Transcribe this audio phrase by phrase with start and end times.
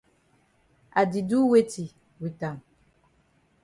[0.99, 1.85] I di do weti
[2.19, 2.57] wit am?